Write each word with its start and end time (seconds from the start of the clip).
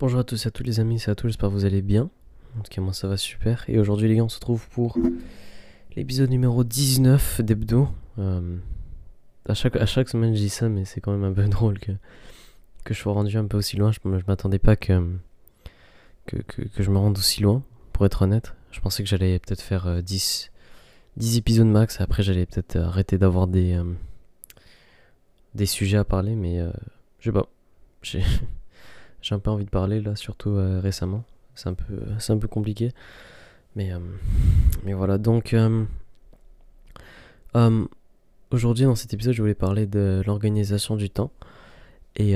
Bonjour 0.00 0.20
à 0.20 0.24
tous 0.24 0.46
et 0.46 0.48
à 0.48 0.50
tous 0.50 0.62
les 0.62 0.80
amis, 0.80 0.98
c'est 0.98 1.10
à 1.10 1.14
tous, 1.14 1.26
j'espère 1.26 1.50
que 1.50 1.54
vous 1.54 1.66
allez 1.66 1.82
bien. 1.82 2.08
En 2.58 2.62
tout 2.62 2.70
cas, 2.70 2.80
moi 2.80 2.94
ça 2.94 3.06
va 3.06 3.18
super. 3.18 3.66
Et 3.68 3.78
aujourd'hui, 3.78 4.08
les 4.08 4.16
gars, 4.16 4.24
on 4.24 4.30
se 4.30 4.36
retrouve 4.36 4.66
pour 4.70 4.96
l'épisode 5.94 6.30
numéro 6.30 6.64
19 6.64 7.42
d'Hebdo. 7.42 7.86
Euh, 8.18 8.56
à, 9.46 9.52
chaque, 9.52 10.08
semaine, 10.08 10.34
je 10.34 10.40
dis 10.40 10.48
ça, 10.48 10.70
mais 10.70 10.86
c'est 10.86 11.02
quand 11.02 11.12
même 11.12 11.24
un 11.24 11.34
peu 11.34 11.44
drôle 11.50 11.78
que, 11.78 11.92
je 12.88 12.94
sois 12.94 13.12
rendu 13.12 13.36
un 13.36 13.44
peu 13.44 13.58
aussi 13.58 13.76
loin. 13.76 13.92
Je, 13.92 13.98
m'attendais 14.26 14.58
pas 14.58 14.74
que, 14.74 15.06
je 16.32 16.90
me 16.90 16.96
rende 16.96 17.18
aussi 17.18 17.42
loin, 17.42 17.62
pour 17.92 18.06
être 18.06 18.22
honnête. 18.22 18.54
Je 18.70 18.80
pensais 18.80 19.02
que 19.02 19.08
j'allais 19.10 19.38
peut-être 19.38 19.60
faire 19.60 20.02
10, 20.02 20.50
euh, 20.50 20.56
10 21.18 21.36
épisodes 21.36 21.66
max. 21.66 22.00
Après, 22.00 22.22
j'allais 22.22 22.46
peut-être 22.46 22.76
arrêter 22.76 23.18
d'avoir 23.18 23.48
des, 23.48 23.74
euh, 23.74 23.84
des 25.54 25.66
sujets 25.66 25.98
à 25.98 26.04
parler, 26.04 26.36
mais 26.36 26.58
je 27.18 27.30
sais 27.30 27.32
pas. 27.32 27.50
J'ai 29.22 29.34
un 29.34 29.38
peu 29.38 29.50
envie 29.50 29.64
de 29.64 29.70
parler 29.70 30.00
là, 30.00 30.16
surtout 30.16 30.50
euh, 30.50 30.80
récemment. 30.80 31.24
C'est 31.54 31.68
un 31.68 31.74
peu, 31.74 31.84
c'est 32.18 32.32
un 32.32 32.38
peu 32.38 32.48
compliqué. 32.48 32.92
Mais, 33.76 33.92
euh, 33.92 33.98
mais 34.84 34.94
voilà, 34.94 35.18
donc 35.18 35.54
euh, 35.54 35.84
aujourd'hui 38.50 38.84
dans 38.84 38.94
cet 38.94 39.14
épisode, 39.14 39.34
je 39.34 39.42
voulais 39.42 39.54
parler 39.54 39.86
de 39.86 40.22
l'organisation 40.26 40.96
du 40.96 41.10
temps 41.10 41.30
et 42.16 42.34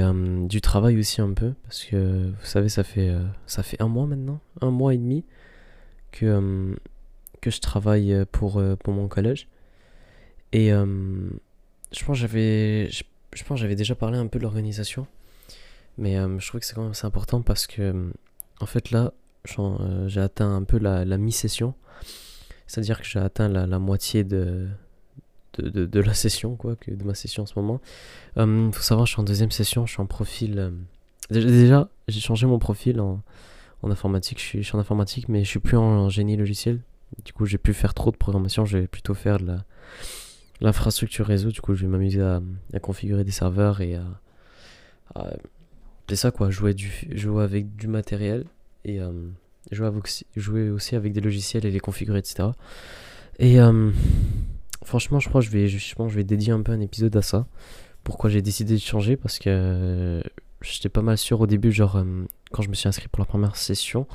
du 0.48 0.60
travail 0.60 0.96
aussi 0.98 1.20
un 1.20 1.32
peu, 1.32 1.52
parce 1.64 1.84
que 1.84 2.28
vous 2.28 2.44
savez, 2.44 2.68
ça 2.68 2.84
fait, 2.84 3.12
ça 3.46 3.64
fait 3.64 3.82
un 3.82 3.88
mois 3.88 4.06
maintenant, 4.06 4.38
un 4.60 4.70
mois 4.70 4.94
et 4.94 4.96
demi 4.96 5.24
que, 6.12 6.76
que 7.40 7.50
je 7.50 7.60
travaille 7.60 8.24
pour, 8.30 8.62
pour 8.82 8.94
mon 8.94 9.08
collège. 9.08 9.48
Et 10.52 10.70
je 10.70 12.04
pense 12.06 12.16
j'avais, 12.16 12.88
je 12.88 13.44
pense 13.44 13.58
j'avais 13.58 13.74
déjà 13.74 13.96
parlé 13.96 14.16
un 14.16 14.28
peu 14.28 14.38
de 14.38 14.44
l'organisation. 14.44 15.08
Mais 15.98 16.18
euh, 16.18 16.38
je 16.38 16.48
trouve 16.48 16.60
que 16.60 16.66
c'est 16.66 16.74
quand 16.74 16.82
même 16.82 16.90
assez 16.90 17.06
important 17.06 17.42
parce 17.42 17.66
que, 17.66 17.82
euh, 17.82 18.10
en 18.60 18.66
fait, 18.66 18.90
là, 18.90 19.12
euh, 19.58 20.08
j'ai 20.08 20.20
atteint 20.20 20.54
un 20.54 20.64
peu 20.64 20.78
la, 20.78 21.04
mi-session. 21.18 21.74
C'est-à-dire 22.66 23.00
que 23.00 23.06
j'ai 23.06 23.18
atteint 23.18 23.48
la, 23.48 23.78
moitié 23.78 24.24
de, 24.24 24.68
de, 25.58 25.86
de, 25.86 26.00
la 26.00 26.14
session, 26.14 26.56
quoi, 26.56 26.76
que 26.76 26.90
de 26.90 27.04
ma 27.04 27.14
session 27.14 27.44
en 27.44 27.46
ce 27.46 27.58
moment. 27.58 27.80
Il 28.36 28.70
faut 28.72 28.82
savoir, 28.82 29.06
je 29.06 29.12
suis 29.12 29.20
en 29.20 29.24
deuxième 29.24 29.50
session, 29.50 29.86
je 29.86 29.92
suis 29.92 30.00
en 30.00 30.06
profil. 30.06 30.72
déjà, 31.30 31.88
j'ai 32.08 32.20
changé 32.20 32.46
mon 32.46 32.58
profil 32.58 33.00
en, 33.00 33.22
en 33.82 33.90
informatique. 33.90 34.38
Je 34.38 34.44
suis, 34.44 34.62
je 34.62 34.76
en 34.76 34.80
informatique, 34.80 35.28
mais 35.28 35.44
je 35.44 35.48
suis 35.48 35.60
plus 35.60 35.76
en, 35.76 36.08
génie 36.08 36.36
logiciel. 36.36 36.80
Du 37.24 37.32
coup, 37.32 37.46
j'ai 37.46 37.58
pu 37.58 37.74
faire 37.74 37.94
trop 37.94 38.10
de 38.10 38.16
programmation. 38.16 38.64
Je 38.64 38.78
vais 38.78 38.86
plutôt 38.88 39.14
faire 39.14 39.38
de 39.38 39.46
la 39.46 39.64
l'infrastructure 40.60 41.26
réseau. 41.26 41.50
Du 41.50 41.60
coup, 41.60 41.74
je 41.74 41.82
vais 41.82 41.88
m'amuser 41.88 42.22
à, 42.22 42.40
à, 42.72 42.80
configurer 42.80 43.24
des 43.24 43.30
serveurs 43.30 43.80
et 43.80 43.94
à 43.94 44.04
c'est 46.08 46.16
ça 46.16 46.30
quoi, 46.30 46.50
jouer, 46.50 46.74
du, 46.74 46.92
jouer 47.12 47.42
avec 47.42 47.76
du 47.76 47.88
matériel 47.88 48.44
et 48.84 49.00
euh, 49.00 49.12
jouer, 49.72 49.90
jouer 50.36 50.70
aussi 50.70 50.96
avec 50.96 51.12
des 51.12 51.20
logiciels 51.20 51.64
et 51.64 51.70
les 51.70 51.80
configurer, 51.80 52.18
etc. 52.18 52.48
Et 53.38 53.58
euh, 53.60 53.90
franchement, 54.84 55.18
je 55.18 55.28
crois 55.28 55.40
que 55.40 55.46
je 55.46 55.50
vais, 55.50 55.66
je, 55.66 55.94
vais 56.14 56.24
dédier 56.24 56.52
un 56.52 56.62
peu 56.62 56.72
un 56.72 56.80
épisode 56.80 57.16
à 57.16 57.22
ça. 57.22 57.46
Pourquoi 58.02 58.28
j'ai 58.28 58.42
décidé 58.42 58.74
de 58.74 58.80
changer 58.80 59.16
Parce 59.16 59.38
que 59.38 59.48
euh, 59.48 60.22
j'étais 60.60 60.90
pas 60.90 61.00
mal 61.00 61.16
sûr 61.16 61.40
au 61.40 61.46
début, 61.46 61.72
genre 61.72 62.04
quand 62.52 62.62
je 62.62 62.68
me 62.68 62.74
suis 62.74 62.88
inscrit 62.88 63.08
pour 63.08 63.20
la 63.20 63.26
première 63.26 63.56
session, 63.56 64.06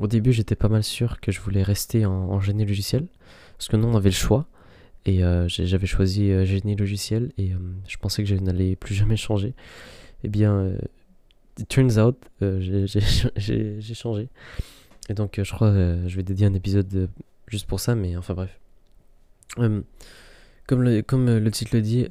au 0.00 0.06
début 0.06 0.32
j'étais 0.32 0.56
pas 0.56 0.68
mal 0.68 0.82
sûr 0.82 1.20
que 1.20 1.30
je 1.30 1.40
voulais 1.40 1.62
rester 1.62 2.06
en, 2.06 2.12
en 2.12 2.40
génie 2.40 2.64
logiciel. 2.64 3.06
Parce 3.58 3.68
que 3.68 3.76
nous 3.76 3.88
on 3.88 3.96
avait 3.96 4.10
le 4.10 4.14
choix. 4.14 4.46
Et 5.06 5.20
j'avais 5.48 5.86
choisi 5.86 6.32
génie 6.46 6.76
logiciel 6.76 7.30
et 7.36 7.52
je 7.86 7.96
pensais 7.98 8.22
que 8.22 8.28
je 8.30 8.36
n'allais 8.36 8.74
plus 8.74 8.94
jamais 8.94 9.18
changer 9.18 9.52
eh 10.24 10.28
bien, 10.28 10.54
euh, 10.54 10.78
it 11.58 11.68
turns 11.68 11.98
out, 11.98 12.16
euh, 12.42 12.60
j'ai 12.60 13.94
changé. 13.94 14.28
Et 15.08 15.14
donc, 15.14 15.38
euh, 15.38 15.44
je 15.44 15.52
crois 15.52 15.70
je 15.72 16.16
vais 16.16 16.22
dédier 16.22 16.46
un 16.46 16.54
épisode 16.54 17.10
juste 17.46 17.66
pour 17.66 17.78
ça, 17.78 17.94
mais 17.94 18.16
enfin 18.16 18.34
bref. 18.34 18.58
comme, 19.56 20.82
le, 20.82 21.02
comme 21.02 21.26
le 21.26 21.50
titre 21.50 21.76
le 21.76 21.82
dit, 21.82 22.08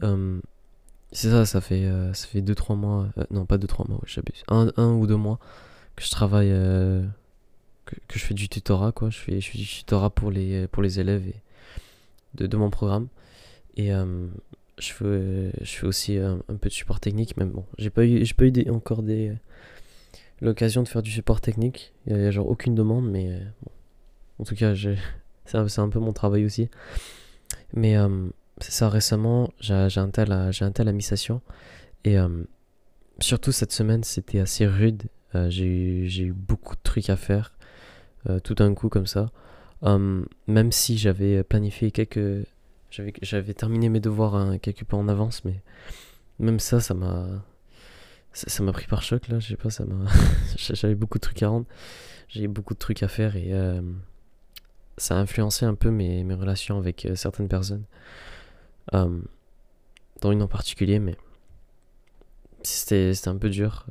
c'est 1.11 1.29
ça, 1.29 1.45
ça 1.45 1.59
fait 1.59 1.85
2-3 1.89 2.13
ça 2.13 2.27
fait 2.27 2.41
deux, 2.41 2.55
trois 2.55 2.75
mois, 2.75 3.09
non 3.31 3.45
pas 3.45 3.57
2-3 3.57 3.89
mois, 3.89 3.99
j'abuse, 4.05 4.43
un, 4.47 4.71
un, 4.77 4.93
ou 4.93 5.07
deux 5.07 5.17
mois 5.17 5.39
que 5.95 6.03
je 6.03 6.11
travaille, 6.11 6.49
que, 7.85 7.95
que, 8.07 8.19
je 8.19 8.23
fais 8.23 8.35
du 8.35 8.47
tutorat, 8.47 8.91
quoi. 8.91 9.09
Je 9.09 9.17
fais, 9.17 9.41
je 9.41 9.49
fais 9.49 9.57
du 9.57 9.65
tutorat 9.65 10.11
pour 10.11 10.29
les, 10.29 10.67
pour 10.67 10.83
les 10.83 10.99
élèves 10.99 11.27
et 11.27 11.41
de, 12.35 12.45
de 12.45 12.57
mon 12.57 12.69
programme. 12.69 13.07
Et 13.75 13.91
je 14.79 14.91
fais, 14.91 15.51
je 15.61 15.71
fais 15.71 15.85
aussi 15.85 16.17
un, 16.17 16.39
peu 16.59 16.69
de 16.69 16.73
support 16.73 16.99
technique, 16.99 17.37
même 17.37 17.51
bon, 17.51 17.65
j'ai 17.77 17.89
pas 17.89 18.05
eu, 18.05 18.25
j'ai 18.25 18.33
pas 18.33 18.45
eu 18.45 18.69
encore 18.69 19.03
des, 19.03 19.33
l'occasion 20.43 20.83
de 20.83 20.87
faire 20.87 21.01
du 21.01 21.11
support 21.11 21.41
technique. 21.41 21.93
Il 22.05 22.15
y, 22.15 22.25
a, 22.25 22.31
genre 22.31 22.47
aucune 22.47 22.75
demande, 22.75 23.09
mais 23.09 23.29
euh, 23.29 23.39
bon. 23.63 23.71
en 24.39 24.43
tout 24.43 24.55
cas, 24.55 24.73
c'est 25.45 25.57
un, 25.57 25.65
un, 25.77 25.89
peu 25.89 25.99
mon 25.99 26.13
travail 26.13 26.45
aussi. 26.45 26.69
Mais 27.73 27.97
euh, 27.97 28.27
c'est 28.59 28.71
ça, 28.71 28.89
récemment, 28.89 29.51
j'ai 29.59 29.73
un 29.73 30.09
tel 30.09 30.31
à, 30.31 30.51
j'ai 30.51 30.65
un 30.65 30.71
tel 30.71 30.87
à. 30.87 30.91
Et 32.05 32.19
euh, 32.19 32.43
surtout 33.19 33.51
cette 33.51 33.71
semaine, 33.71 34.03
c'était 34.03 34.39
assez 34.39 34.67
rude. 34.67 35.03
j'ai 35.47 35.65
eu, 35.65 36.07
eu 36.07 36.33
beaucoup 36.33 36.75
de 36.75 36.81
trucs 36.83 37.09
à 37.09 37.15
faire, 37.15 37.55
tout 38.43 38.53
d'un 38.53 38.73
coup 38.73 38.89
comme 38.89 39.07
ça. 39.07 39.31
même 39.81 40.71
si 40.71 40.97
j'avais 40.97 41.43
planifié 41.43 41.91
quelques 41.91 42.45
j'avais 43.21 43.53
terminé 43.53 43.89
mes 43.89 43.99
devoirs 43.99 44.35
hein, 44.35 44.57
quelques 44.59 44.83
pas 44.83 44.97
en 44.97 45.07
avance, 45.07 45.43
mais 45.45 45.61
même 46.39 46.59
ça, 46.59 46.79
ça 46.79 46.93
m'a. 46.93 47.43
Ça 48.35 48.63
m'a 48.63 48.71
pris 48.71 48.87
par 48.87 49.03
choc 49.03 49.27
là, 49.27 49.39
je 49.39 49.49
sais 49.49 49.55
pas, 49.55 49.69
ça 49.69 49.85
m'a. 49.85 50.09
J'avais 50.57 50.95
beaucoup 50.95 51.19
de 51.19 51.21
trucs 51.21 51.43
à 51.43 51.49
rendre, 51.49 51.67
j'ai 52.29 52.47
beaucoup 52.47 52.73
de 52.73 52.79
trucs 52.79 53.03
à 53.03 53.07
faire 53.07 53.35
et 53.35 53.53
euh, 53.53 53.79
ça 54.97 55.15
a 55.15 55.19
influencé 55.19 55.65
un 55.65 55.75
peu 55.75 55.91
mes, 55.91 56.23
mes 56.23 56.33
relations 56.33 56.79
avec 56.79 57.05
euh, 57.05 57.15
certaines 57.15 57.47
personnes. 57.47 57.83
Euh, 58.95 59.21
dans 60.21 60.31
une 60.31 60.41
en 60.41 60.47
particulier, 60.47 60.97
mais 60.97 61.15
c'était 62.63 63.13
un 63.27 63.37
peu 63.37 63.49
dur. 63.49 63.85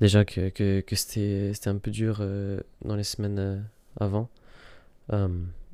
déjà 0.00 0.26
que, 0.26 0.50
que, 0.50 0.80
que 0.80 0.96
c'était 0.96 1.68
un 1.68 1.78
peu 1.78 1.90
dur 1.90 2.18
dans 2.84 2.96
les 2.96 3.04
semaines 3.04 3.64
avant. 3.98 4.28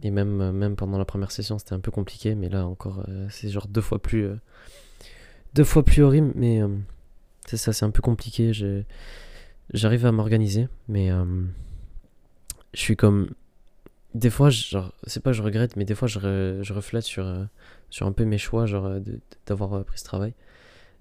Et 0.02 0.10
même, 0.10 0.40
euh, 0.40 0.52
même 0.52 0.76
pendant 0.76 0.98
la 0.98 1.04
première 1.04 1.30
session, 1.30 1.58
c'était 1.58 1.74
un 1.74 1.80
peu 1.80 1.90
compliqué, 1.90 2.34
mais 2.34 2.48
là 2.48 2.66
encore, 2.66 3.04
euh, 3.08 3.26
c'est 3.30 3.48
genre 3.48 3.68
deux 3.68 3.80
fois 3.80 4.00
plus, 4.00 4.24
euh, 4.24 4.36
deux 5.54 5.64
fois 5.64 5.84
plus 5.84 6.02
horrible. 6.02 6.32
Mais 6.34 6.60
c'est 7.46 7.56
ça, 7.56 7.72
c'est 7.72 7.84
un 7.84 7.90
peu 7.90 8.02
compliqué. 8.02 8.52
J'arrive 9.72 10.06
à 10.06 10.12
m'organiser, 10.12 10.68
mais 10.88 11.10
je 12.74 12.80
suis 12.80 12.96
comme. 12.96 13.30
Des 14.14 14.28
fois, 14.28 14.50
genre, 14.50 14.92
c'est 15.06 15.22
pas 15.22 15.32
je 15.32 15.42
regrette, 15.42 15.76
mais 15.76 15.86
des 15.86 15.94
fois, 15.94 16.06
je, 16.06 16.58
je 16.60 16.72
reflète 16.74 17.04
sur, 17.04 17.24
sur 17.88 18.06
un 18.06 18.12
peu 18.12 18.24
mes 18.26 18.36
choix, 18.36 18.66
genre, 18.66 18.96
d'avoir 19.46 19.84
pris 19.84 19.98
ce 19.98 20.04
travail. 20.04 20.34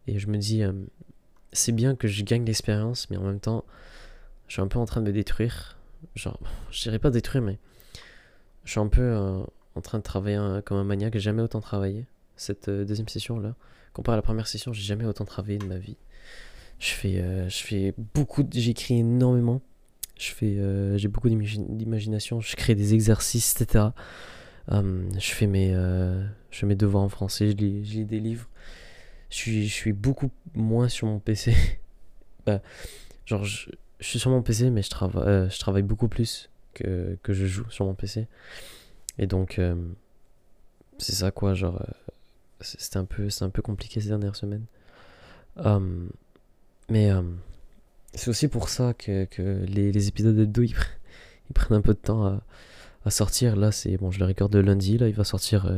Et 0.07 0.17
je 0.17 0.27
me 0.27 0.37
dis, 0.37 0.63
c'est 1.51 1.73
bien 1.73 1.95
que 1.95 2.07
je 2.07 2.23
gagne 2.23 2.45
l'expérience, 2.45 3.09
mais 3.09 3.17
en 3.17 3.23
même 3.23 3.39
temps, 3.39 3.65
je 4.47 4.53
suis 4.53 4.61
un 4.61 4.67
peu 4.67 4.79
en 4.79 4.85
train 4.85 5.01
de 5.01 5.07
me 5.07 5.11
détruire. 5.11 5.77
Genre, 6.15 6.39
je 6.71 6.81
dirais 6.83 6.99
pas 6.99 7.09
détruire, 7.09 7.43
mais 7.43 7.59
je 8.63 8.71
suis 8.71 8.79
un 8.79 8.87
peu 8.87 9.01
euh, 9.01 9.43
en 9.75 9.81
train 9.81 9.97
de 9.97 10.03
travailler 10.03 10.39
comme 10.65 10.77
un 10.77 10.83
maniaque. 10.83 11.13
J'ai 11.13 11.19
jamais 11.19 11.41
autant 11.41 11.61
travaillé 11.61 12.05
cette 12.35 12.69
euh, 12.69 12.85
deuxième 12.85 13.07
session 13.07 13.39
là. 13.39 13.55
Comparé 13.93 14.13
à 14.13 14.17
la 14.17 14.21
première 14.21 14.47
session, 14.47 14.71
j'ai 14.71 14.83
jamais 14.83 15.05
autant 15.05 15.25
travaillé 15.25 15.57
de 15.57 15.65
ma 15.65 15.77
vie. 15.77 15.97
Je 16.79 16.91
fais, 16.91 17.17
euh, 17.17 17.49
je 17.49 17.63
fais 17.63 17.93
beaucoup, 18.13 18.47
j'écris 18.51 18.99
énormément. 18.99 19.61
Je 20.17 20.31
fais, 20.31 20.97
j'ai 20.99 21.07
beaucoup 21.07 21.29
d'imagination. 21.29 22.41
Je 22.41 22.55
crée 22.55 22.75
des 22.75 22.93
exercices, 22.93 23.59
etc. 23.59 23.85
je 24.69 25.31
fais 25.31 25.47
mes, 25.47 25.73
je 25.73 26.59
fais 26.59 26.67
mes 26.67 26.75
devoirs 26.75 27.03
en 27.03 27.09
français. 27.09 27.49
Je 27.49 27.55
lis, 27.55 27.83
je 27.85 27.93
lis 27.93 28.05
des 28.05 28.19
livres. 28.19 28.47
Je 29.31 29.35
suis, 29.35 29.67
je 29.67 29.73
suis 29.73 29.93
beaucoup 29.93 30.29
moins 30.53 30.89
sur 30.89 31.07
mon 31.07 31.17
PC. 31.17 31.55
bah, 32.45 32.61
genre, 33.25 33.45
je, 33.45 33.71
je, 33.99 34.05
suis 34.05 34.19
sur 34.19 34.29
mon 34.29 34.43
PC, 34.43 34.69
mais 34.69 34.83
je 34.83 34.91
travaille, 34.91 35.49
je 35.49 35.59
travaille 35.59 35.81
beaucoup 35.81 36.07
plus 36.07 36.50
que, 36.73 37.17
que 37.23 37.33
je 37.33 37.45
joue 37.45 37.69
sur 37.69 37.85
mon 37.85 37.93
PC. 37.93 38.27
Et 39.17 39.27
donc, 39.27 39.59
euh, 39.59 39.75
c'est 40.97 41.13
ça 41.13 41.31
quoi, 41.31 41.53
genre, 41.53 41.81
euh, 41.81 41.93
c'était 42.61 42.97
un, 42.97 43.05
peu, 43.05 43.27
un 43.41 43.49
peu 43.49 43.61
compliqué 43.61 43.99
ces 44.01 44.09
dernières 44.09 44.35
semaines. 44.35 44.65
Hum, 45.57 46.09
mais 46.89 47.11
euh, 47.11 47.21
c'est 48.13 48.29
aussi 48.29 48.47
pour 48.47 48.69
ça 48.69 48.93
que, 48.93 49.25
que 49.25 49.63
les, 49.65 49.91
les, 49.91 50.07
épisodes 50.07 50.35
de 50.35 50.63
ils, 50.63 50.75
ils, 51.49 51.53
prennent 51.53 51.77
un 51.77 51.81
peu 51.81 51.93
de 51.93 51.99
temps 51.99 52.25
à, 52.25 52.41
à 53.05 53.09
sortir. 53.09 53.55
Là, 53.55 53.71
c'est 53.71 53.97
bon, 53.97 54.11
je 54.11 54.19
le 54.19 54.25
regarde 54.25 54.55
lundi, 54.55 54.97
là, 54.97 55.07
il 55.07 55.15
va 55.15 55.23
sortir. 55.23 55.71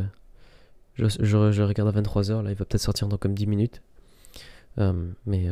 je, 0.95 1.07
je, 1.07 1.51
je, 1.51 1.63
regarde 1.63 1.95
à 1.95 2.01
23h, 2.01 2.43
là, 2.43 2.51
il 2.51 2.55
va 2.55 2.65
peut-être 2.65 2.81
sortir 2.81 3.07
dans 3.07 3.17
comme 3.17 3.33
10 3.33 3.47
minutes. 3.47 3.81
Hum, 4.77 5.13
mais 5.25 5.47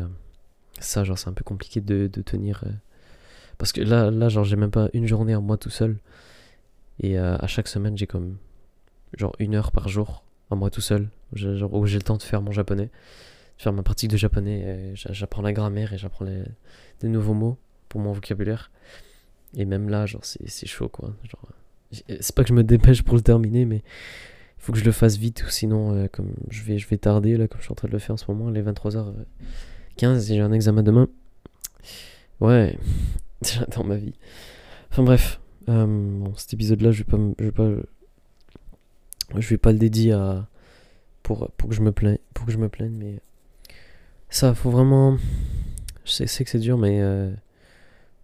ça, 0.79 1.03
genre, 1.03 1.17
c'est 1.17 1.29
un 1.29 1.33
peu 1.33 1.43
compliqué 1.43 1.81
de, 1.81 2.07
de 2.07 2.21
tenir 2.21 2.63
parce 3.61 3.73
que 3.73 3.81
là, 3.81 4.09
là 4.09 4.27
genre, 4.27 4.43
j'ai 4.43 4.55
même 4.55 4.71
pas 4.71 4.89
une 4.93 5.05
journée 5.05 5.35
en 5.35 5.41
moi 5.43 5.55
tout 5.55 5.69
seul. 5.69 5.99
Et 6.99 7.19
euh, 7.19 7.37
à 7.37 7.45
chaque 7.45 7.67
semaine, 7.67 7.95
j'ai 7.95 8.07
comme 8.07 8.37
genre 9.15 9.35
une 9.37 9.53
heure 9.53 9.71
par 9.71 9.87
jour 9.87 10.23
en 10.49 10.55
moi 10.55 10.71
tout 10.71 10.81
seul. 10.81 11.09
Genre, 11.33 11.71
où 11.71 11.85
j'ai 11.85 11.99
le 11.99 12.01
temps 12.01 12.17
de 12.17 12.23
faire 12.23 12.41
mon 12.41 12.51
japonais. 12.51 12.89
faire 13.59 13.71
ma 13.71 13.83
pratique 13.83 14.09
de 14.09 14.17
japonais. 14.17 14.93
J'apprends 14.95 15.43
la 15.43 15.53
grammaire 15.53 15.93
et 15.93 15.99
j'apprends 15.99 16.25
les, 16.25 16.41
des 17.01 17.07
nouveaux 17.07 17.35
mots 17.35 17.59
pour 17.87 18.01
mon 18.01 18.13
vocabulaire. 18.13 18.71
Et 19.55 19.65
même 19.65 19.89
là, 19.89 20.07
genre, 20.07 20.25
c'est 20.25 20.65
chaud, 20.65 20.89
quoi. 20.89 21.13
Genre, 21.23 21.51
c'est 22.19 22.35
pas 22.35 22.41
que 22.41 22.49
je 22.49 22.55
me 22.55 22.63
dépêche 22.63 23.03
pour 23.03 23.13
le 23.13 23.21
terminer, 23.21 23.65
mais 23.65 23.83
il 24.57 24.63
faut 24.63 24.71
que 24.71 24.79
je 24.79 24.85
le 24.85 24.91
fasse 24.91 25.17
vite, 25.17 25.43
ou 25.45 25.51
sinon, 25.51 25.93
euh, 25.93 26.07
comme 26.07 26.33
je 26.49 26.63
vais, 26.63 26.79
je 26.79 26.87
vais 26.87 26.97
tarder, 26.97 27.37
là, 27.37 27.47
comme 27.47 27.59
je 27.59 27.65
suis 27.65 27.71
en 27.71 27.75
train 27.75 27.89
de 27.89 27.93
le 27.93 27.99
faire 27.99 28.15
en 28.15 28.17
ce 28.17 28.25
moment, 28.27 28.49
les 28.49 28.63
23h15, 28.63 30.25
j'ai 30.25 30.39
un 30.39 30.51
examen 30.51 30.81
demain. 30.81 31.07
Ouais, 32.39 32.75
j'attends 33.43 33.83
ma 33.83 33.97
vie. 33.97 34.13
Enfin 34.91 35.03
bref, 35.03 35.39
euh, 35.69 35.85
bon, 35.85 36.33
cet 36.35 36.53
épisode-là, 36.53 36.91
je 36.91 36.99
vais 36.99 37.09
pas, 37.09 37.17
je 37.39 37.43
vais 37.45 37.51
pas, 37.51 37.69
je 39.37 39.49
vais 39.49 39.57
pas 39.57 39.71
le 39.71 39.79
dédier 39.79 40.13
à 40.13 40.47
pour 41.23 41.51
pour 41.51 41.69
que 41.69 41.75
je 41.75 41.81
me 41.81 41.91
plaigne, 41.91 42.17
pour 42.33 42.45
que 42.45 42.51
je 42.51 42.57
me 42.57 42.69
plaigne, 42.69 42.93
mais 42.93 43.21
ça, 44.29 44.53
faut 44.55 44.71
vraiment, 44.71 45.17
je 46.05 46.25
sais, 46.25 46.43
que 46.43 46.49
c'est 46.49 46.59
dur, 46.59 46.77
mais 46.77 47.01
euh, 47.01 47.31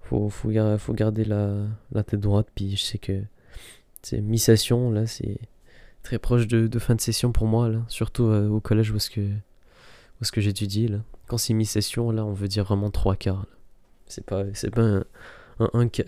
faut, 0.02 0.30
faut, 0.30 0.52
faut 0.78 0.94
garder 0.94 1.26
la, 1.26 1.66
la 1.92 2.04
tête 2.04 2.22
droite, 2.22 2.48
puis 2.56 2.76
je 2.78 2.84
sais 2.84 2.98
que 2.98 3.22
c'est 4.02 4.22
mi-session, 4.22 4.90
là, 4.90 5.06
c'est 5.06 5.38
très 6.04 6.18
proche 6.18 6.48
de, 6.48 6.68
de, 6.68 6.80
fin 6.80 6.96
de 6.96 7.02
session 7.02 7.34
pour 7.34 7.46
moi, 7.48 7.68
là, 7.68 7.84
surtout 7.90 8.26
euh, 8.28 8.48
au 8.48 8.62
collège 8.62 8.92
où 8.92 8.96
est-ce 8.96 9.10
que, 9.10 9.30
est-ce 10.22 10.32
que 10.32 10.40
j'étudie, 10.40 10.88
là. 10.88 11.00
Quand 11.28 11.38
c'est 11.38 11.54
mi-session, 11.54 12.12
là, 12.12 12.26
on 12.26 12.32
veut 12.32 12.48
dire 12.48 12.64
vraiment 12.64 12.90
trois 12.90 13.18
quarts. 13.18 13.46
C'est 14.08 14.26
pas, 14.26 14.44
c'est 14.54 14.70
pas 14.70 14.82
un, 14.82 15.04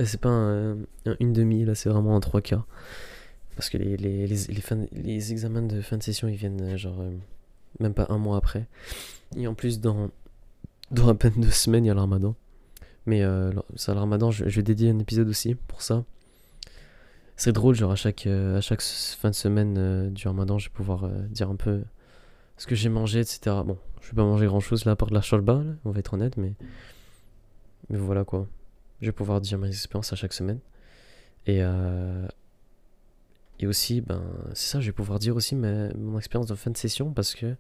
c'est 0.06 0.19
pas 0.19 0.30
un, 0.30 0.78
une 1.19 1.34
demi, 1.34 1.66
là, 1.66 1.75
c'est 1.75 1.90
vraiment 1.90 2.16
un 2.16 2.19
trois 2.19 2.42
quarts. 2.42 2.68
Parce 3.56 3.69
que 3.69 3.78
les, 3.78 3.98
les, 3.98 4.25
les, 4.25 4.38
les, 4.94 5.31
examens 5.31 5.62
de 5.62 5.81
fin 5.81 5.98
de 5.98 6.04
session, 6.04 6.30
ils 6.30 6.38
viennent 6.38 6.62
euh, 6.62 6.78
genre 6.78 7.01
euh, 7.01 7.12
même 7.80 7.94
pas 7.94 8.06
un 8.10 8.18
mois 8.18 8.38
après. 8.38 8.68
Et 9.36 9.48
en 9.48 9.54
plus, 9.54 9.81
dans, 9.81 10.12
dans 10.92 11.10
à 11.10 11.16
peine 11.16 11.34
deux 11.36 11.50
semaines, 11.50 11.84
il 11.84 11.90
y 11.90 11.92
a 11.92 11.94
le 11.94 12.00
ramadan. 12.00 12.36
Mais 13.06 13.22
euh, 13.22 13.51
ça, 13.75 13.94
le 13.94 14.00
ramadan, 14.00 14.31
je, 14.31 14.45
vais 14.45 14.63
dédier 14.63 14.92
un 14.92 15.00
épisode 15.00 15.28
aussi 15.28 15.56
pour 15.56 15.81
ça. 15.81 16.06
C'est 17.36 17.52
drôle, 17.52 17.75
genre 17.75 17.92
à 17.92 17.95
chaque, 17.95 18.28
euh, 18.28 18.57
à 18.57 18.62
chaque 18.62 18.81
fin 18.81 19.30
de 19.30 19.36
semaine 19.36 20.13
du 20.13 20.28
ramadan, 20.28 20.57
je 20.57 20.69
vais 20.69 20.74
pouvoir 20.74 21.10
dire 21.30 21.50
un 21.50 21.56
peu 21.56 21.84
ce 22.57 22.68
que 22.68 22.75
j'ai 22.75 22.90
mangé, 22.90 23.19
etc. 23.19 23.57
Bon, 23.66 23.78
je 24.02 24.10
vais 24.12 24.16
pas 24.16 24.24
manger 24.24 24.45
grand 24.45 24.60
chose 24.60 24.86
là, 24.86 24.94
à 24.94 24.95
part 24.95 25.10
de 25.10 25.16
la 25.16 25.22
cholba, 25.22 25.63
on 25.86 25.92
va 25.92 26.00
être 26.00 26.13
honnête, 26.13 26.38
mais. 26.38 26.54
Mais 27.90 27.98
voilà 27.98 28.24
quoi. 28.24 28.48
Je 29.02 29.08
vais 29.08 29.12
pouvoir 29.12 29.42
dire 29.42 29.58
mes 29.58 29.70
expériences 29.70 30.14
à 30.14 30.16
chaque 30.16 30.34
semaine. 30.34 30.60
Et. 31.48 31.62
Et 33.60 33.68
aussi, 33.68 34.00
ben, 34.02 34.24
c'est 34.54 34.72
ça, 34.72 34.80
je 34.80 34.86
vais 34.88 34.94
pouvoir 34.94 35.20
dire 35.20 35.36
aussi 35.36 35.56
ma, 35.56 35.94
mon 35.94 36.18
expérience 36.18 36.48
de 36.48 36.56
fin 36.56 36.72
de 36.72 36.78
session 36.78 37.12
parce 37.12 37.36
que 37.36 37.56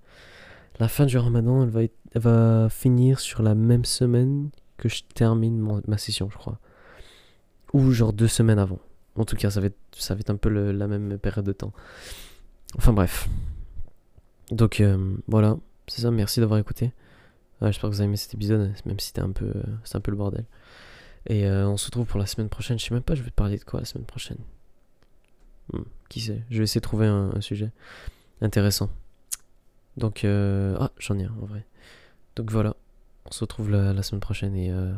la 0.79 0.87
fin 0.87 1.05
du 1.05 1.17
ramadan, 1.17 1.63
elle 1.63 1.69
va, 1.69 1.81
elle 1.81 2.21
va 2.21 2.69
finir 2.69 3.19
sur 3.19 3.43
la 3.43 3.53
même 3.53 3.83
semaine 3.83 4.49
que 4.77 4.87
je 4.87 5.03
termine 5.13 5.81
ma 5.85 5.97
session, 5.97 6.29
je 6.31 6.37
crois. 6.37 6.57
Ou 7.73 7.91
genre 7.91 8.13
deux 8.13 8.29
semaines 8.29 8.59
avant. 8.59 8.79
En 9.15 9.25
tout 9.25 9.35
cas, 9.35 9.49
ça 9.49 9.59
va 9.59 9.67
être, 9.67 9.77
ça 9.91 10.13
va 10.13 10.21
être 10.21 10.29
un 10.29 10.37
peu 10.37 10.49
la 10.49 10.87
même 10.87 11.17
période 11.17 11.45
de 11.45 11.51
temps. 11.51 11.73
Enfin 12.77 12.93
bref. 12.93 13.27
Donc 14.51 14.79
euh, 14.79 15.17
voilà, 15.27 15.57
c'est 15.87 16.01
ça, 16.01 16.11
merci 16.11 16.39
d'avoir 16.39 16.59
écouté. 16.59 16.93
J'espère 17.61 17.89
que 17.89 17.95
vous 17.95 18.01
avez 18.01 18.07
aimé 18.07 18.17
cet 18.17 18.33
épisode, 18.33 18.73
même 18.85 18.99
si 18.99 19.07
c'était 19.07 19.21
un 19.21 19.31
peu, 19.31 19.51
un 19.93 19.99
peu 19.99 20.11
le 20.11 20.17
bordel. 20.17 20.45
Et 21.27 21.45
euh, 21.45 21.67
on 21.67 21.77
se 21.77 21.85
retrouve 21.85 22.05
pour 22.05 22.19
la 22.19 22.25
semaine 22.25 22.49
prochaine. 22.49 22.79
Je 22.79 22.85
sais 22.85 22.93
même 22.93 23.03
pas, 23.03 23.15
je 23.15 23.21
vais 23.21 23.29
te 23.29 23.35
parler 23.35 23.57
de 23.57 23.63
quoi 23.63 23.79
la 23.79 23.85
semaine 23.85 24.05
prochaine. 24.05 24.37
Hmm, 25.73 25.83
qui 26.07 26.21
sait? 26.21 26.41
Je 26.49 26.59
vais 26.59 26.63
essayer 26.63 26.79
de 26.79 26.83
trouver 26.83 27.07
un, 27.07 27.41
sujet 27.41 27.71
intéressant. 28.41 28.89
Donc, 29.97 30.23
euh... 30.23 30.77
ah, 30.79 30.91
j'en 30.97 31.19
ai 31.19 31.25
un 31.25 31.35
en 31.41 31.45
vrai. 31.45 31.65
Donc 32.35 32.51
voilà, 32.51 32.75
on 33.25 33.31
se 33.31 33.41
retrouve 33.41 33.69
la, 33.69 33.91
la 33.93 34.03
semaine 34.03 34.21
prochaine 34.21 34.55
et 34.55 34.71
euh, 34.71 34.93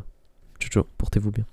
ciao 0.60 0.70
ciao, 0.70 0.84
portez-vous 0.96 1.32
bien. 1.32 1.44